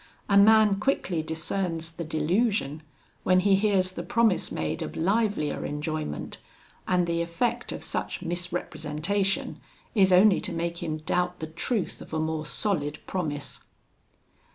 [0.27, 2.81] A man quickly discerns the delusion,
[3.21, 6.39] when he hears the promise made of livelier enjoyment,
[6.87, 9.61] and the effect of such misrepresentation
[9.93, 13.61] is only to make him doubt the truth of a more solid promise.